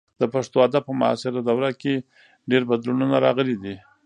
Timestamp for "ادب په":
0.67-0.93